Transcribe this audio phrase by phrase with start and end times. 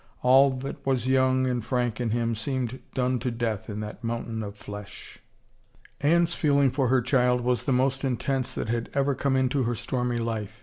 [0.23, 4.41] All that was young and frank in him seemed done to death in that mountain
[4.41, 5.19] of flesh.
[5.99, 9.75] Anne's feeling for her child was the most intense that had ever come into her
[9.75, 10.59] stormy life.